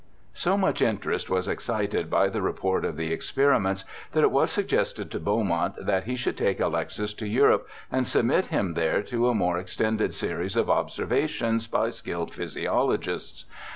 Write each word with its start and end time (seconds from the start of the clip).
So 0.33 0.57
much 0.57 0.81
interest 0.81 1.29
was 1.29 1.47
excited 1.47 2.09
by 2.09 2.27
the 2.27 2.41
report 2.41 2.85
of 2.85 2.97
the 2.97 3.13
experiments 3.13 3.85
that 4.13 4.23
it 4.23 4.31
was 4.31 4.49
suggested 4.49 5.11
to 5.11 5.19
Beaumont 5.19 5.75
that 5.85 6.05
he 6.05 6.15
should 6.15 6.37
take 6.37 6.59
Alexis 6.59 7.13
to 7.13 7.27
Europe 7.27 7.69
and 7.91 8.07
submit 8.07 8.47
him 8.47 8.73
there 8.73 9.03
to 9.03 9.29
a 9.29 9.35
more 9.35 9.59
extended 9.59 10.15
series 10.15 10.57
of 10.57 10.71
observations 10.71 11.67
by 11.67 11.91
skilled 11.91 12.33
physiologists. 12.33 13.45